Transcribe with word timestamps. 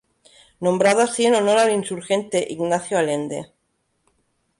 Nombrado 0.61 1.01
así 1.01 1.25
en 1.27 1.35
honor 1.35 1.59
al 1.59 1.71
insurgente 1.71 2.47
Ignacio 2.49 2.97
Allende. 2.97 3.53